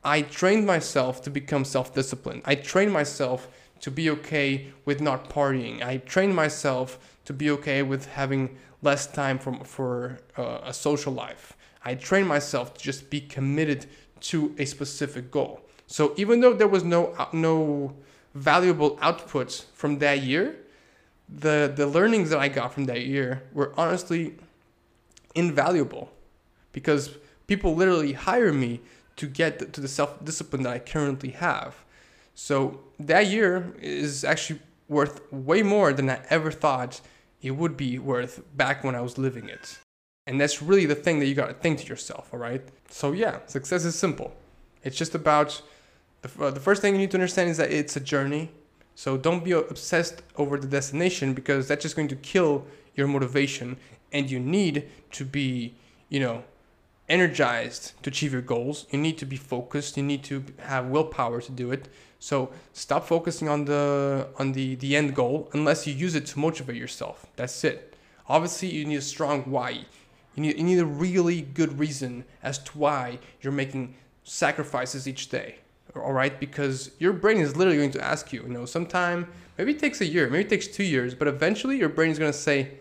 I 0.04 0.22
trained 0.22 0.66
myself 0.66 1.22
to 1.24 1.30
become 1.30 1.66
self 1.66 1.94
disciplined. 1.94 2.42
I 2.46 2.56
trained 2.56 2.94
myself 2.94 3.50
to 3.82 3.92
be 3.92 4.10
okay 4.10 4.68
with 4.86 5.02
not 5.02 5.30
partying. 5.30 5.84
I 5.84 5.98
trained 5.98 6.36
myself 6.36 7.00
to 7.26 7.34
be 7.34 7.52
okay 7.52 7.84
with 7.84 8.06
having 8.08 8.58
less 8.82 9.08
time 9.08 9.38
for, 9.38 9.54
for 9.64 10.20
uh, 10.38 10.60
a 10.64 10.74
social 10.74 11.14
life. 11.14 11.58
I 11.84 11.96
trained 11.96 12.28
myself 12.28 12.74
to 12.76 12.84
just 12.84 13.10
be 13.10 13.22
committed 13.22 13.86
to 14.22 14.56
a 14.58 14.66
specific 14.66 15.32
goal. 15.32 15.62
So 15.88 16.14
even 16.18 16.42
though 16.42 16.54
there 16.54 16.68
was 16.68 16.84
no 16.84 17.08
uh, 17.18 17.28
no 17.34 17.94
valuable 18.36 18.98
outputs 18.98 19.66
from 19.74 20.00
that 20.00 20.22
year, 20.22 20.56
the 21.28 21.72
the 21.74 21.88
learnings 21.88 22.30
that 22.30 22.40
I 22.40 22.50
got 22.50 22.74
from 22.74 22.86
that 22.86 23.02
year 23.06 23.44
were 23.54 23.74
honestly 23.78 24.36
invaluable 25.34 26.12
because 26.72 27.12
people 27.48 27.76
literally 27.76 28.14
hire 28.14 28.54
me 28.54 28.82
to 29.16 29.28
get 29.28 29.74
to 29.74 29.82
the 29.82 29.88
self 29.88 30.24
discipline 30.24 30.64
that 30.64 30.74
I 30.74 30.80
currently 30.80 31.32
have. 31.32 31.84
So 32.36 32.82
that 33.00 33.28
year 33.28 33.74
is 33.82 34.24
actually 34.24 34.60
worth 34.88 35.22
way 35.32 35.64
more 35.64 35.92
than 35.94 36.10
I 36.10 36.20
ever 36.30 36.52
thought 36.52 37.02
it 37.42 37.52
would 37.52 37.76
be 37.78 38.00
worth 38.00 38.42
back 38.56 38.84
when 38.84 38.96
I 38.96 39.02
was 39.02 39.18
living 39.18 39.50
it. 39.50 39.80
And 40.26 40.40
that's 40.40 40.62
really 40.62 40.86
the 40.86 40.96
thing 40.96 41.20
that 41.20 41.26
you 41.26 41.36
got 41.36 41.48
to 41.48 41.54
think 41.54 41.80
to 41.80 41.86
yourself, 41.86 42.30
all 42.34 42.40
right? 42.40 42.62
So, 42.90 43.12
yeah, 43.12 43.40
success 43.48 43.86
is 43.86 43.96
simple. 43.96 44.36
It's 44.84 44.98
just 44.98 45.16
about 45.16 45.62
the, 46.28 46.46
uh, 46.46 46.52
the 46.52 46.60
first 46.60 46.82
thing 46.82 46.94
you 46.94 47.00
need 47.00 47.12
to 47.12 47.18
understand 47.18 47.50
is 47.50 47.58
that 47.58 47.72
it's 47.72 47.96
a 47.96 48.00
journey. 48.00 48.52
So, 48.96 49.16
don't 49.18 49.44
be 49.44 49.52
obsessed 49.52 50.24
over 50.38 50.58
the 50.58 50.68
destination 50.68 51.34
because 51.34 51.68
that's 51.68 51.84
just 51.84 51.96
going 51.96 52.08
to 52.08 52.16
kill 52.16 52.66
your 52.96 53.08
motivation. 53.08 53.78
And 54.12 54.30
you 54.32 54.40
need 54.40 54.90
to 55.12 55.26
be, 55.26 55.76
you 56.10 56.20
know, 56.20 56.44
energized 57.10 57.94
to 58.04 58.10
achieve 58.10 58.34
your 58.34 58.42
goals. 58.42 58.88
You 58.92 59.00
need 59.00 59.18
to 59.20 59.26
be 59.26 59.38
focused. 59.38 59.98
You 59.98 60.04
need 60.04 60.24
to 60.26 60.44
have 60.60 60.88
willpower 60.88 61.42
to 61.42 61.52
do 61.52 61.72
it. 61.72 61.88
So 62.20 62.52
stop 62.74 63.06
focusing 63.06 63.48
on 63.48 63.66
the 63.66 64.28
on 64.38 64.54
the 64.54 64.76
the 64.76 64.96
end 64.96 65.16
goal 65.16 65.50
unless 65.54 65.86
you 65.86 65.94
use 65.94 66.16
it 66.16 66.26
to 66.28 66.40
motivate 66.40 66.76
yourself. 66.76 67.28
That's 67.36 67.64
it. 67.64 67.96
Obviously, 68.28 68.70
you 68.70 68.86
need 68.86 68.98
a 68.98 69.02
strong 69.02 69.44
why. 69.44 69.86
You 70.36 70.44
need, 70.44 70.58
you 70.58 70.64
need 70.64 70.80
a 70.80 70.86
really 70.86 71.42
good 71.42 71.80
reason 71.80 72.26
as 72.44 72.60
to 72.60 72.78
why 72.78 73.20
you're 73.42 73.54
making 73.54 73.96
sacrifices 74.24 75.08
each 75.08 75.30
day. 75.30 75.60
All 76.02 76.14
right, 76.14 76.40
because 76.40 76.92
your 77.00 77.14
brain 77.14 77.38
is 77.38 77.56
literally 77.56 77.78
going 77.78 77.92
to 77.92 78.04
ask 78.04 78.34
you. 78.34 78.42
You 78.44 78.50
know, 78.50 78.66
sometime 78.66 79.28
maybe 79.58 79.72
it 79.72 79.80
takes 79.80 80.02
a 80.02 80.06
year, 80.06 80.30
maybe 80.30 80.44
it 80.44 80.50
takes 80.50 80.68
two 80.68 80.84
years, 80.84 81.14
but 81.14 81.28
eventually 81.28 81.78
your 81.78 81.90
brain 81.90 82.12
is 82.12 82.20
going 82.20 82.32
to 82.32 82.38
say, 82.38 82.72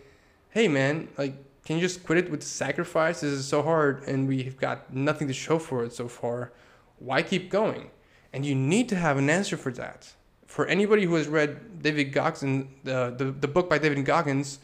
"Hey, 0.49 0.67
man, 0.67 1.07
like, 1.17 1.35
can 1.65 1.75
you 1.77 1.81
just 1.81 2.03
quit 2.05 2.17
it 2.17 2.31
with 2.31 2.41
the 2.41 2.47
sacrifice? 2.47 3.21
This 3.21 3.31
is 3.31 3.47
so 3.47 3.61
hard, 3.61 4.03
and 4.03 4.27
we've 4.27 4.57
got 4.57 4.93
nothing 4.93 5.27
to 5.27 5.33
show 5.33 5.59
for 5.59 5.83
it 5.85 5.93
so 5.93 6.07
far. 6.07 6.51
Why 6.99 7.21
keep 7.21 7.49
going?" 7.49 7.91
And 8.33 8.45
you 8.45 8.55
need 8.55 8.89
to 8.89 8.95
have 8.95 9.17
an 9.17 9.29
answer 9.29 9.57
for 9.57 9.71
that. 9.73 10.13
for 10.47 10.65
anybody 10.65 11.03
who 11.03 11.15
has 11.15 11.27
read 11.27 11.83
David 11.83 12.05
Goggins, 12.13 12.65
uh, 12.87 13.11
the, 13.11 13.25
the, 13.25 13.31
the 13.31 13.47
book 13.47 13.69
by 13.69 13.77
David 13.77 14.03
Goggins, 14.05 14.59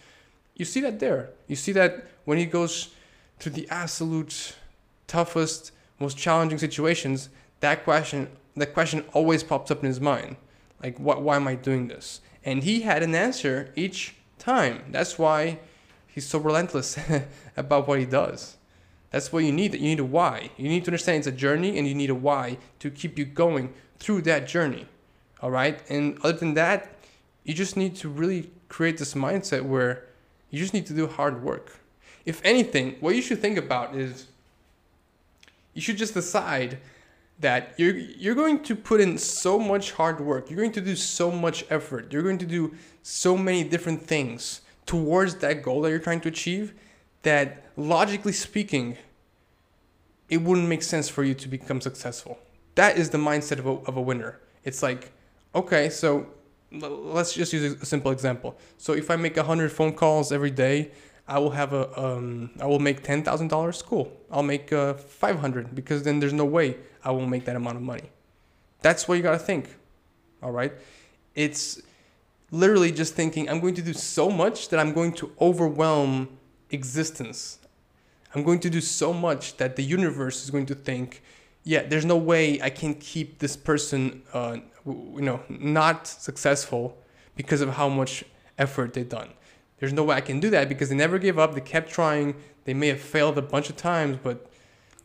you 0.55 0.65
see 0.65 0.79
that 0.81 1.00
there. 1.00 1.29
You 1.48 1.55
see 1.55 1.72
that 1.74 2.07
when 2.25 2.38
he 2.38 2.45
goes 2.45 2.89
to 3.39 3.50
the 3.50 3.67
absolute 3.69 4.55
toughest, 5.07 5.72
most 6.00 6.17
challenging 6.17 6.57
situations, 6.57 7.29
that 7.63 7.86
question, 7.86 8.27
that 8.58 8.74
question 8.74 9.05
always 9.13 9.41
pops 9.41 9.72
up 9.72 9.79
in 9.79 9.86
his 9.86 10.01
mind. 10.01 10.36
Like, 10.84 11.00
what, 11.00 11.22
why 11.22 11.38
am 11.38 11.48
I 11.48 11.55
doing 11.55 11.88
this? 11.88 12.20
And 12.43 12.62
he 12.62 12.82
had 12.82 13.01
an 13.03 13.15
answer 13.15 13.72
each 13.77 14.15
time. 14.38 14.84
That's 14.91 15.17
why 15.17 15.60
he's 16.05 16.27
so 16.27 16.39
relentless 16.39 17.00
about 17.58 17.88
what 17.88 18.00
he 18.00 18.05
does. 18.05 18.58
That's 19.12 19.32
what 19.32 19.46
you 19.46 19.53
need. 19.53 19.74
You 19.75 19.79
need 19.79 20.01
a 20.01 20.03
why. 20.03 20.50
You 20.58 20.67
need 20.67 20.84
to 20.84 20.91
understand 20.91 21.20
it's 21.20 21.27
a 21.27 21.32
journey 21.32 21.77
and 21.77 21.88
you 21.88 21.96
need 21.96 22.10
a 22.10 22.15
why 22.15 22.58
to 22.79 22.91
keep 22.91 23.17
you 23.17 23.24
going 23.24 23.74
through 23.98 24.24
that 24.24 24.46
journey. 24.46 24.86
All 25.41 25.50
right. 25.50 25.82
And 25.89 26.17
other 26.22 26.38
than 26.38 26.55
that, 26.55 26.98
you 27.46 27.53
just 27.53 27.77
need 27.77 27.96
to 27.98 28.10
really 28.10 28.51
create 28.67 28.98
this 28.98 29.13
mindset 29.13 29.62
where 29.62 30.03
you 30.50 30.60
just 30.60 30.74
need 30.74 30.86
to 30.88 30.93
do 30.93 31.08
hard 31.08 31.41
work. 31.41 31.79
If 32.25 32.41
anything, 32.43 32.98
what 33.00 33.15
you 33.15 33.22
should 33.22 33.39
think 33.39 33.58
about 33.58 33.96
is 33.96 34.27
you 35.74 35.82
should 35.82 35.98
just 35.98 36.13
decide 36.13 36.79
that 37.39 37.73
you're 37.77 37.95
you're 37.95 38.35
going 38.35 38.63
to 38.63 38.75
put 38.75 39.01
in 39.01 39.17
so 39.17 39.59
much 39.59 39.91
hard 39.91 40.19
work. 40.19 40.49
You're 40.49 40.59
going 40.59 40.71
to 40.73 40.81
do 40.81 40.95
so 40.95 41.31
much 41.31 41.65
effort. 41.69 42.11
You're 42.11 42.23
going 42.23 42.37
to 42.39 42.45
do 42.45 42.75
so 43.01 43.37
many 43.37 43.63
different 43.63 44.01
things 44.01 44.61
towards 44.85 45.35
that 45.35 45.63
goal 45.63 45.81
that 45.81 45.89
you're 45.89 45.99
trying 45.99 46.21
to 46.21 46.29
achieve 46.29 46.73
that 47.23 47.65
logically 47.77 48.33
speaking 48.33 48.97
it 50.29 50.41
wouldn't 50.41 50.67
make 50.67 50.83
sense 50.83 51.09
for 51.09 51.23
you 51.23 51.33
to 51.35 51.47
become 51.47 51.79
successful. 51.79 52.39
That 52.75 52.97
is 52.97 53.11
the 53.11 53.17
mindset 53.17 53.59
of 53.59 53.67
a, 53.67 53.71
of 53.89 53.97
a 53.97 54.01
winner. 54.01 54.39
It's 54.63 54.81
like, 54.81 55.11
okay, 55.53 55.89
so 55.89 56.25
let's 56.71 57.33
just 57.33 57.53
use 57.53 57.81
a 57.81 57.85
simple 57.85 58.11
example. 58.11 58.57
So 58.77 58.93
if 58.93 59.11
I 59.11 59.15
make 59.15 59.35
100 59.35 59.71
phone 59.71 59.93
calls 59.93 60.31
every 60.31 60.49
day, 60.49 60.91
I 61.27 61.39
will 61.39 61.51
have 61.51 61.71
a 61.71 61.83
um, 61.97 62.49
I 62.59 62.65
will 62.65 62.79
make 62.79 63.01
ten 63.01 63.23
thousand 63.23 63.47
dollars. 63.47 63.81
Cool. 63.81 64.11
I'll 64.29 64.43
make 64.43 64.73
uh, 64.73 64.93
five 64.95 65.39
hundred 65.39 65.73
because 65.73 66.03
then 66.03 66.19
there's 66.19 66.33
no 66.33 66.43
way 66.43 66.75
I 67.03 67.12
won't 67.12 67.29
make 67.29 67.45
that 67.45 67.55
amount 67.55 67.77
of 67.77 67.83
money. 67.83 68.10
That's 68.81 69.07
what 69.07 69.15
you 69.15 69.24
gotta 69.24 69.39
think. 69.39 69.75
All 70.41 70.51
right. 70.51 70.74
It's 71.36 71.81
literally 72.51 72.91
just 72.91 73.15
thinking 73.15 73.50
I'm 73.50 73.60
going 73.60 73.74
to 73.75 73.81
do 73.81 73.93
so 73.93 74.29
much 74.29 74.69
that 74.69 74.79
I'm 74.79 74.93
going 74.93 75.13
to 75.13 75.31
overwhelm 75.41 76.29
existence. 76.69 77.60
I'm 78.36 78.43
going 78.43 78.60
to 78.60 78.69
do 78.69 78.81
so 78.81 79.13
much 79.13 79.57
that 79.57 79.75
the 79.75 79.83
universe 79.83 80.43
is 80.43 80.51
going 80.51 80.65
to 80.67 80.75
think, 80.75 81.24
yeah, 81.63 81.83
there's 81.83 82.05
no 82.05 82.17
way 82.17 82.62
I 82.62 82.69
can 82.69 82.95
keep 82.95 83.39
this 83.39 83.55
person, 83.55 84.22
uh, 84.33 84.57
you 84.86 85.22
know, 85.22 85.41
not 85.50 86.07
successful 86.07 86.98
because 87.36 87.62
of 87.62 87.69
how 87.69 87.89
much 87.89 88.24
effort 88.57 88.93
they've 88.93 89.07
done. 89.07 89.29
There's 89.79 89.93
no 89.93 90.03
way 90.03 90.15
I 90.15 90.22
can 90.22 90.39
do 90.39 90.50
that 90.51 90.69
because 90.69 90.89
they 90.89 90.95
never 90.95 91.17
gave 91.17 91.39
up. 91.39 91.55
They 91.55 91.62
kept 91.62 91.89
trying. 91.91 92.36
They 92.65 92.74
may 92.74 92.88
have 92.88 93.01
failed 93.01 93.38
a 93.38 93.41
bunch 93.41 93.69
of 93.69 93.77
times, 93.77 94.17
but 94.22 94.50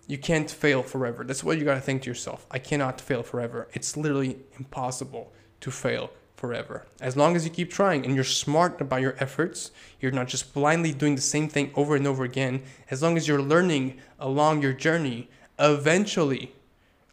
you 0.09 0.17
can't 0.19 0.50
fail 0.50 0.83
forever. 0.83 1.23
That's 1.23 1.45
what 1.45 1.59
you 1.59 1.65
got 1.65 1.75
to 1.75 1.81
think 1.81 2.03
to 2.03 2.11
yourself. 2.11 2.47
I 2.50 2.59
cannot 2.59 3.00
fail 3.00 3.23
forever. 3.23 3.69
It's 3.75 3.97
literally 3.97 4.38
impossible 4.59 5.33
to 5.61 5.71
fail 5.71 6.11
forever. 6.35 6.87
As 7.00 7.15
long 7.15 7.37
as 7.37 7.45
you 7.45 7.50
keep 7.50 7.71
trying 7.71 8.07
and 8.07 8.15
you're 8.15 8.25
smart 8.25 8.81
about 8.81 9.03
your 9.03 9.17
efforts, 9.19 9.71
you're 10.00 10.11
not 10.11 10.29
just 10.29 10.55
blindly 10.55 10.93
doing 10.95 11.15
the 11.15 11.21
same 11.21 11.47
thing 11.47 11.71
over 11.75 11.95
and 11.95 12.07
over 12.07 12.25
again. 12.25 12.62
As 12.91 13.03
long 13.03 13.19
as 13.19 13.29
you're 13.29 13.43
learning 13.43 13.99
along 14.19 14.62
your 14.62 14.73
journey, 14.73 15.29
eventually, 15.59 16.55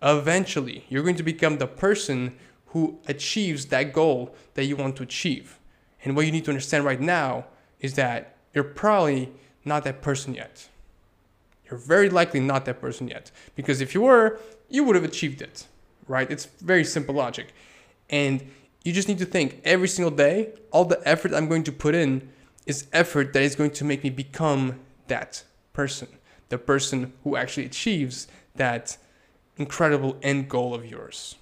eventually, 0.02 0.86
you're 0.88 1.04
going 1.04 1.16
to 1.18 1.24
become 1.24 1.58
the 1.58 1.68
person 1.68 2.38
who 2.68 3.00
achieves 3.08 3.66
that 3.68 3.92
goal 3.92 4.34
that 4.54 4.66
you 4.66 4.78
want 4.78 4.96
to 4.98 5.04
achieve. 5.04 5.60
And 6.06 6.16
what 6.16 6.26
you 6.26 6.32
need 6.32 6.46
to 6.46 6.52
understand 6.52 6.86
right 6.86 7.02
now 7.02 7.48
is 7.82 7.96
that 7.96 8.38
you're 8.54 8.64
probably 8.64 9.34
not 9.66 9.84
that 9.84 10.02
person 10.02 10.34
yet. 10.34 10.70
You're 11.70 11.80
very 11.80 12.10
likely 12.10 12.40
not 12.40 12.66
that 12.66 12.80
person 12.80 13.08
yet. 13.08 13.32
Because 13.56 13.82
if 13.82 13.94
you 13.94 14.02
were, 14.02 14.40
you 14.70 14.84
would 14.84 14.96
have 14.96 15.04
achieved 15.04 15.42
it, 15.42 15.66
right? 16.08 16.30
It's 16.30 16.46
very 16.46 16.84
simple 16.84 17.16
logic. 17.16 17.54
And 18.10 18.52
you 18.84 18.94
just 18.94 19.08
need 19.08 19.18
to 19.20 19.26
think 19.26 19.62
every 19.64 19.88
single 19.88 20.12
day, 20.12 20.54
all 20.72 20.86
the 20.86 21.02
effort 21.08 21.34
I'm 21.34 21.48
going 21.48 21.64
to 21.64 21.72
put 21.72 21.96
in 21.96 22.30
is 22.66 22.88
effort 22.94 23.34
that 23.34 23.42
is 23.42 23.56
going 23.56 23.72
to 23.72 23.84
make 23.84 24.04
me 24.04 24.10
become 24.10 24.80
that 25.08 25.44
person, 25.74 26.08
the 26.50 26.58
person 26.58 27.14
who 27.24 27.36
actually 27.36 27.66
achieves 27.66 28.28
that 28.56 28.98
incredible 29.58 30.18
end 30.22 30.50
goal 30.50 30.74
of 30.74 30.86
yours. 30.86 31.36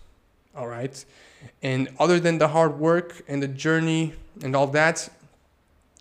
All 0.56 0.68
right. 0.68 1.03
And 1.62 1.89
other 2.00 2.20
than 2.20 2.38
the 2.38 2.50
hard 2.50 2.80
work 2.80 3.24
and 3.27 3.42
the 3.42 3.48
journey 3.48 4.13
and 4.42 4.56
all 4.56 4.68
that, 4.68 5.10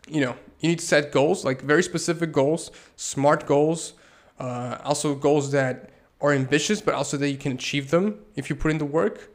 you 0.09 0.21
know, 0.21 0.37
you 0.61 0.69
need 0.69 0.79
to 0.79 0.85
set 0.85 1.11
goals, 1.11 1.45
like 1.45 1.62
very 1.62 1.83
specific 1.83 2.33
goals, 2.33 2.71
smart 2.97 3.47
goals, 3.47 3.95
uh, 4.39 4.79
also 4.85 5.15
goals 5.15 5.51
that 5.53 5.91
are 6.21 6.33
ambitious, 6.33 6.81
but 6.81 6.95
also 6.95 7.17
that 7.17 7.31
you 7.31 7.37
can 7.37 7.53
achieve 7.53 7.91
them 7.91 8.21
if 8.37 8.49
you 8.49 8.57
put 8.57 8.71
in 8.71 8.79
the 8.79 8.85
work. 8.85 9.31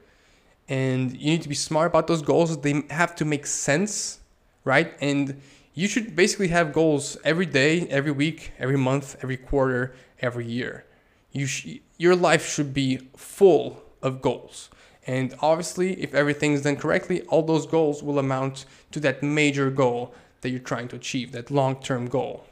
And 0.69 1.11
you 1.13 1.31
need 1.31 1.41
to 1.43 1.49
be 1.49 1.55
smart 1.55 1.87
about 1.87 2.07
those 2.07 2.21
goals. 2.21 2.59
They 2.59 2.83
have 2.89 3.15
to 3.15 3.25
make 3.25 3.45
sense, 3.45 4.19
right? 4.65 4.93
And 4.99 5.41
you 5.73 5.87
should 5.87 6.15
basically 6.15 6.47
have 6.49 6.73
goals 6.73 7.17
every 7.23 7.45
day, 7.45 7.87
every 7.87 8.11
week, 8.11 8.51
every 8.59 8.77
month, 8.77 9.15
every 9.21 9.37
quarter, 9.37 9.93
every 10.19 10.45
year. 10.45 10.85
You 11.31 11.45
sh- 11.45 11.79
your 11.97 12.15
life 12.15 12.47
should 12.47 12.73
be 12.73 13.09
full 13.15 13.83
of 14.01 14.21
goals. 14.21 14.69
And 15.05 15.35
obviously, 15.39 16.01
if 16.01 16.13
everything 16.13 16.53
is 16.53 16.63
done 16.63 16.75
correctly, 16.75 17.21
all 17.23 17.43
those 17.43 17.65
goals 17.65 18.03
will 18.03 18.19
amount 18.19 18.65
to 18.91 18.99
that 19.01 19.23
major 19.23 19.69
goal 19.69 20.13
that 20.41 20.49
you're 20.49 20.59
trying 20.59 20.89
to 20.89 20.95
achieve, 20.95 21.31
that 21.31 21.49
long 21.49 21.81
term 21.81 22.07
goal. 22.07 22.45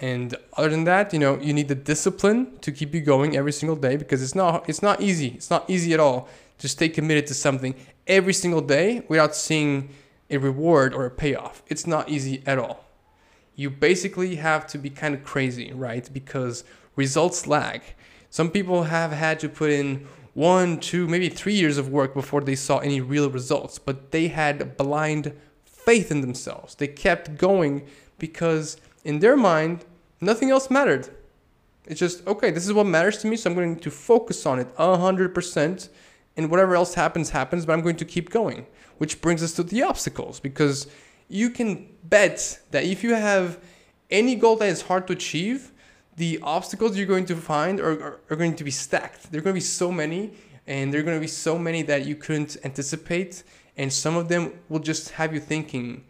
And 0.00 0.36
other 0.56 0.68
than 0.68 0.84
that, 0.84 1.12
you 1.12 1.18
know, 1.18 1.38
you 1.38 1.52
need 1.52 1.68
the 1.68 1.74
discipline 1.74 2.58
to 2.60 2.72
keep 2.72 2.94
you 2.94 3.00
going 3.00 3.36
every 3.36 3.52
single 3.52 3.76
day 3.76 3.96
because 3.96 4.22
it's 4.22 4.34
not 4.34 4.68
it's 4.68 4.82
not 4.82 5.00
easy. 5.00 5.28
It's 5.28 5.50
not 5.50 5.68
easy 5.68 5.92
at 5.94 6.00
all 6.00 6.28
to 6.58 6.68
stay 6.68 6.88
committed 6.88 7.26
to 7.28 7.34
something 7.34 7.74
every 8.06 8.32
single 8.32 8.60
day 8.60 9.04
without 9.08 9.34
seeing 9.34 9.90
a 10.30 10.38
reward 10.38 10.94
or 10.94 11.06
a 11.06 11.10
payoff. 11.10 11.62
It's 11.68 11.86
not 11.86 12.08
easy 12.08 12.42
at 12.46 12.58
all. 12.58 12.84
You 13.56 13.70
basically 13.70 14.36
have 14.36 14.66
to 14.68 14.78
be 14.78 14.90
kind 14.90 15.14
of 15.14 15.22
crazy, 15.24 15.72
right? 15.72 16.08
Because 16.12 16.64
results 16.96 17.46
lag. 17.46 17.82
Some 18.30 18.50
people 18.50 18.84
have 18.84 19.12
had 19.12 19.38
to 19.40 19.48
put 19.48 19.70
in 19.70 20.06
one, 20.32 20.80
two, 20.80 21.06
maybe 21.06 21.28
three 21.28 21.54
years 21.54 21.78
of 21.78 21.88
work 21.88 22.14
before 22.14 22.40
they 22.40 22.56
saw 22.56 22.78
any 22.78 23.00
real 23.00 23.30
results, 23.30 23.78
but 23.78 24.10
they 24.10 24.28
had 24.28 24.76
blind 24.76 25.32
faith 25.64 26.10
in 26.10 26.20
themselves. 26.20 26.74
They 26.74 26.88
kept 26.88 27.36
going 27.38 27.86
because 28.18 28.76
in 29.04 29.18
their 29.20 29.36
mind, 29.36 29.84
nothing 30.20 30.50
else 30.50 30.70
mattered. 30.70 31.08
It's 31.86 32.00
just, 32.00 32.26
okay, 32.26 32.50
this 32.50 32.66
is 32.66 32.72
what 32.72 32.86
matters 32.86 33.18
to 33.18 33.26
me, 33.26 33.36
so 33.36 33.50
I'm 33.50 33.56
going 33.56 33.76
to 33.76 33.90
focus 33.90 34.46
on 34.46 34.58
it 34.58 34.74
100%, 34.76 35.88
and 36.36 36.50
whatever 36.50 36.74
else 36.74 36.94
happens, 36.94 37.30
happens, 37.30 37.66
but 37.66 37.74
I'm 37.74 37.82
going 37.82 37.96
to 37.96 38.04
keep 38.04 38.30
going. 38.30 38.66
Which 38.98 39.20
brings 39.20 39.42
us 39.42 39.52
to 39.54 39.62
the 39.62 39.82
obstacles, 39.82 40.40
because 40.40 40.86
you 41.28 41.50
can 41.50 41.88
bet 42.04 42.60
that 42.70 42.84
if 42.84 43.04
you 43.04 43.14
have 43.14 43.58
any 44.10 44.34
goal 44.34 44.56
that 44.56 44.68
is 44.68 44.82
hard 44.82 45.06
to 45.08 45.12
achieve, 45.12 45.72
the 46.16 46.38
obstacles 46.42 46.96
you're 46.96 47.06
going 47.06 47.26
to 47.26 47.36
find 47.36 47.80
are, 47.80 48.00
are, 48.00 48.20
are 48.30 48.36
going 48.36 48.56
to 48.56 48.64
be 48.64 48.70
stacked. 48.70 49.30
There 49.30 49.40
are 49.40 49.44
going 49.44 49.54
to 49.54 49.60
be 49.60 49.72
so 49.82 49.90
many, 49.92 50.32
and 50.66 50.92
there 50.92 51.00
are 51.00 51.04
going 51.04 51.16
to 51.16 51.20
be 51.20 51.26
so 51.26 51.58
many 51.58 51.82
that 51.82 52.06
you 52.06 52.16
couldn't 52.16 52.56
anticipate 52.64 53.42
and 53.76 53.92
some 53.92 54.16
of 54.16 54.28
them 54.28 54.52
will 54.68 54.78
just 54.78 55.10
have 55.10 55.34
you 55.34 55.40
thinking 55.40 56.04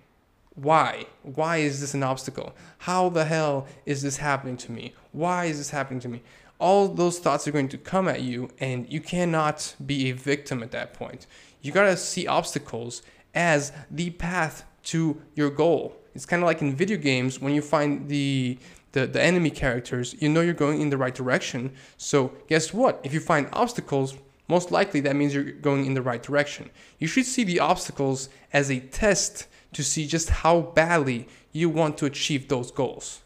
why? 0.55 1.07
Why 1.23 1.59
is 1.59 1.81
this 1.81 1.95
an 1.95 2.03
obstacle? 2.03 2.55
How 2.79 3.09
the 3.09 3.25
hell 3.25 3.67
is 3.87 4.03
this 4.03 4.19
happening 4.19 4.57
to 4.59 4.73
me? 4.73 4.95
Why 5.13 5.47
is 5.47 5.59
this 5.59 5.71
happening 5.71 6.01
to 6.01 6.09
me? 6.09 6.23
All 6.61 6.87
those 6.89 7.19
thoughts 7.19 7.49
are 7.49 7.53
going 7.53 7.69
to 7.71 7.79
come 7.79 8.07
at 8.07 8.23
you 8.23 8.49
and 8.61 8.91
you 8.91 9.01
cannot 9.01 9.75
be 9.85 10.11
a 10.11 10.13
victim 10.13 10.63
at 10.63 10.71
that 10.71 10.95
point. 10.95 11.27
You 11.61 11.73
got 11.73 11.87
to 11.87 11.97
see 11.97 12.27
obstacles 12.27 13.03
as 13.35 13.73
the 13.91 14.11
path 14.11 14.65
to 14.85 15.21
your 15.35 15.51
goal. 15.51 15.97
It's 16.15 16.27
kind 16.27 16.43
of 16.43 16.47
like 16.47 16.63
in 16.63 16.77
video 16.77 16.97
games 16.97 17.41
when 17.41 17.55
you 17.55 17.63
find 17.63 18.09
the 18.09 18.59
the, 18.93 19.09
the 19.09 19.21
enemy 19.21 19.51
characters 19.51 20.15
you 20.21 20.29
know 20.29 20.41
you're 20.41 20.55
going 20.55 20.81
in 20.81 20.91
the 20.91 20.97
right 20.97 21.15
direction. 21.15 21.73
So 21.97 22.33
guess 22.47 22.73
what? 22.73 23.01
If 23.03 23.13
you 23.13 23.19
find 23.19 23.49
obstacles 23.53 24.17
most 24.47 24.71
likely 24.71 25.01
that 25.01 25.17
means 25.17 25.35
you're 25.35 25.51
going 25.51 25.85
in 25.87 25.95
the 25.95 26.03
right 26.03 26.23
direction. 26.23 26.71
You 27.01 27.09
should 27.09 27.27
see 27.27 27.43
the 27.43 27.59
obstacles 27.59 28.29
as 28.53 28.71
a 28.71 28.79
test 28.79 29.49
to 29.75 29.85
see 29.85 30.07
just 30.07 30.31
how 30.31 30.61
badly 30.61 31.29
you 31.53 31.69
want 31.69 31.99
to 31.99 32.07
achieve 32.07 32.49
those 32.49 32.71
goals. 32.71 33.21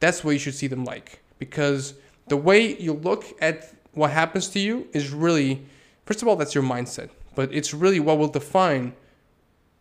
That's 0.00 0.24
what 0.24 0.32
you 0.32 0.38
should 0.38 0.54
see 0.54 0.66
them 0.66 0.84
like. 0.84 1.22
Because 1.38 1.94
the 2.28 2.36
way 2.36 2.76
you 2.78 2.92
look 2.92 3.24
at 3.40 3.72
what 3.92 4.10
happens 4.10 4.48
to 4.50 4.58
you 4.58 4.88
is 4.92 5.10
really, 5.10 5.64
first 6.06 6.22
of 6.22 6.28
all, 6.28 6.36
that's 6.36 6.54
your 6.54 6.64
mindset, 6.64 7.10
but 7.34 7.52
it's 7.52 7.74
really 7.74 8.00
what 8.00 8.18
will 8.18 8.28
define 8.28 8.94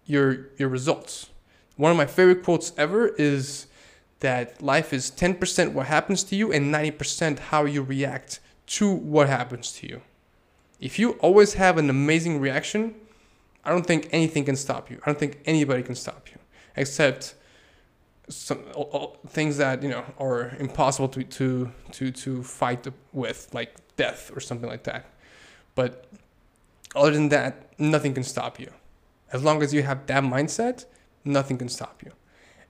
your, 0.05 0.49
your 0.57 0.69
results. 0.69 1.29
One 1.77 1.91
of 1.91 1.97
my 1.97 2.05
favorite 2.05 2.43
quotes 2.43 2.73
ever 2.77 3.07
is 3.07 3.67
that 4.19 4.61
life 4.61 4.93
is 4.93 5.11
10% 5.11 5.73
what 5.73 5.87
happens 5.87 6.23
to 6.25 6.35
you 6.35 6.51
and 6.51 6.73
90% 6.73 7.39
how 7.39 7.65
you 7.65 7.81
react 7.81 8.39
to 8.67 8.91
what 8.91 9.27
happens 9.27 9.71
to 9.73 9.87
you. 9.87 10.01
If 10.79 10.97
you 10.97 11.11
always 11.13 11.55
have 11.55 11.77
an 11.77 11.89
amazing 11.89 12.39
reaction, 12.39 12.95
I 13.63 13.69
don't 13.69 13.85
think 13.85 14.09
anything 14.11 14.45
can 14.45 14.55
stop 14.55 14.89
you. 14.89 14.99
I 15.03 15.05
don't 15.05 15.19
think 15.19 15.39
anybody 15.45 15.83
can 15.83 15.95
stop 15.95 16.27
you, 16.31 16.39
except 16.75 17.35
some 18.29 18.59
things 19.27 19.57
that 19.57 19.83
you 19.83 19.89
know 19.89 20.03
are 20.19 20.55
impossible 20.59 21.09
to 21.09 21.23
to 21.23 21.71
to 21.91 22.11
to 22.11 22.43
fight 22.43 22.87
with, 23.13 23.49
like 23.53 23.75
death 23.97 24.31
or 24.35 24.39
something 24.39 24.69
like 24.69 24.83
that. 24.83 25.05
But 25.75 26.05
other 26.95 27.11
than 27.11 27.29
that, 27.29 27.79
nothing 27.79 28.13
can 28.13 28.23
stop 28.23 28.59
you. 28.59 28.71
As 29.31 29.43
long 29.43 29.63
as 29.63 29.73
you 29.73 29.83
have 29.83 30.05
that 30.07 30.23
mindset, 30.23 30.85
nothing 31.23 31.57
can 31.57 31.69
stop 31.69 32.03
you. 32.03 32.11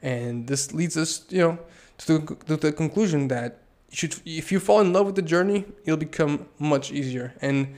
And 0.02 0.48
this 0.48 0.74
leads 0.74 0.98
us, 0.98 1.26
you 1.30 1.42
know, 1.42 1.60
to 2.00 2.20
the, 2.20 2.36
to 2.46 2.58
the 2.58 2.72
conclusion 2.72 3.28
that 3.30 3.60
you 3.90 3.98
should, 3.98 4.16
if 4.26 4.52
you 4.52 4.60
fall 4.60 4.82
in 4.82 4.94
love 4.94 5.06
with 5.08 5.16
the 5.16 5.22
journey, 5.22 5.66
it'll 5.84 5.98
become 5.98 6.48
much 6.60 6.92
easier. 6.92 7.34
And 7.42 7.76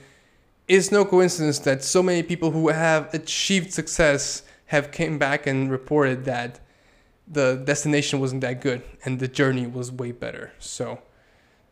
it's 0.67 0.91
no 0.91 1.05
coincidence 1.05 1.59
that 1.59 1.83
so 1.83 2.01
many 2.01 2.23
people 2.23 2.51
who 2.51 2.69
have 2.69 3.13
achieved 3.13 3.73
success 3.73 4.43
have 4.67 4.91
came 4.91 5.17
back 5.17 5.45
and 5.45 5.69
reported 5.69 6.25
that 6.25 6.59
the 7.27 7.61
destination 7.65 8.19
wasn't 8.19 8.41
that 8.41 8.61
good 8.61 8.81
and 9.05 9.19
the 9.19 9.27
journey 9.27 9.67
was 9.67 9.91
way 9.91 10.11
better. 10.11 10.51
So 10.59 10.99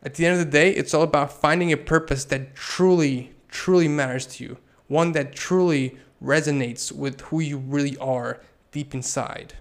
at 0.02 0.14
the 0.14 0.26
end 0.26 0.38
of 0.38 0.44
the 0.44 0.50
day, 0.50 0.70
it's 0.70 0.94
all 0.94 1.02
about 1.02 1.32
finding 1.32 1.72
a 1.72 1.76
purpose 1.76 2.24
that 2.26 2.54
truly, 2.54 3.32
truly 3.48 3.88
matters 3.88 4.26
to 4.26 4.44
you. 4.44 4.58
One 4.88 5.12
that 5.12 5.32
truly 5.32 5.98
resonates 6.22 6.92
with 6.92 7.20
who 7.22 7.40
you 7.40 7.58
really 7.58 7.96
are 7.98 8.40
deep 8.72 8.94
inside. 8.94 9.54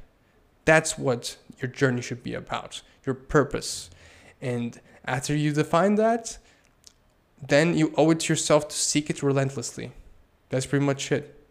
That's 0.66 0.98
what 0.98 1.38
your 1.60 1.70
journey 1.72 2.02
should 2.02 2.24
be 2.24 2.34
about, 2.34 2.82
your 3.06 3.16
purpose. 3.16 3.90
And 4.42 4.80
after 5.06 5.36
you 5.36 5.52
define 5.54 5.96
that, 5.96 6.38
then 7.48 7.76
you 7.76 7.94
owe 7.98 8.12
it 8.12 8.22
to 8.22 8.34
yourself 8.34 8.68
to 8.68 8.76
seek 8.76 9.10
it 9.10 9.24
relentlessly. 9.24 9.92
That's 10.50 10.66
pretty 10.66 10.86
much 10.86 11.12
it. 11.12 11.44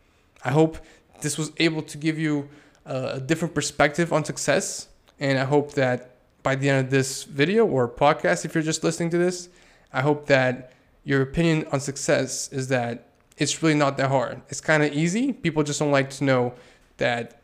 I 0.45 0.51
hope 0.51 0.79
this 1.21 1.37
was 1.37 1.53
able 1.59 1.83
to 1.83 1.99
give 1.99 2.19
you 2.19 2.49
a 2.87 3.21
different 3.21 3.55
perspective 3.55 4.13
on 4.13 4.25
success. 4.25 4.89
And 5.19 5.39
I 5.39 5.45
hope 5.45 5.73
that 5.73 6.17
by 6.43 6.55
the 6.55 6.71
end 6.71 6.87
of 6.87 6.91
this 6.91 7.25
video 7.25 7.67
or 7.67 7.89
podcast, 7.89 8.45
if 8.45 8.55
you're 8.55 8.65
just 8.65 8.83
listening 8.83 9.11
to 9.11 9.19
this, 9.19 9.49
I 9.93 10.01
hope 10.01 10.27
that 10.27 10.73
your 11.05 11.23
opinion 11.23 11.67
on 11.73 11.81
success 11.81 12.49
is 12.53 12.69
that 12.69 13.09
it's 13.37 13.63
really 13.63 13.75
not 13.75 13.97
that 13.97 14.09
hard. 14.09 14.41
It's 14.49 14.61
kind 14.61 14.83
of 14.83 14.93
easy. 14.93 15.33
People 15.33 15.63
just 15.63 15.79
don't 15.79 15.91
like 15.91 16.11
to 16.11 16.25
know 16.25 16.55
that 16.99 17.43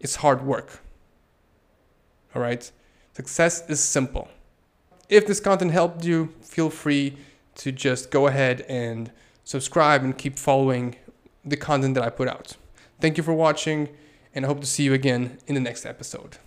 it's 0.00 0.16
hard 0.16 0.42
work. 0.42 0.80
All 2.34 2.42
right? 2.42 2.70
Success 3.14 3.68
is 3.68 3.80
simple. 3.80 4.28
If 5.08 5.26
this 5.26 5.40
content 5.40 5.70
helped 5.70 6.04
you, 6.04 6.34
feel 6.42 6.68
free 6.68 7.16
to 7.56 7.72
just 7.72 8.10
go 8.10 8.26
ahead 8.26 8.62
and 8.68 9.10
subscribe 9.44 10.02
and 10.02 10.16
keep 10.16 10.38
following 10.38 10.96
the 11.44 11.56
content 11.56 11.94
that 11.94 12.04
I 12.04 12.10
put 12.10 12.28
out. 12.28 12.56
Thank 13.00 13.16
you 13.16 13.22
for 13.22 13.32
watching, 13.34 13.88
and 14.34 14.44
I 14.44 14.48
hope 14.48 14.60
to 14.60 14.66
see 14.66 14.82
you 14.82 14.94
again 14.94 15.38
in 15.46 15.54
the 15.54 15.60
next 15.60 15.84
episode. 15.84 16.38